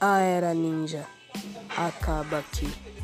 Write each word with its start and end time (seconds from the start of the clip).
A 0.00 0.20
era 0.20 0.54
ninja 0.54 1.06
acaba 1.76 2.38
aqui. 2.38 2.97